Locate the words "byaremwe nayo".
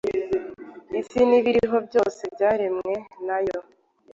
2.33-3.59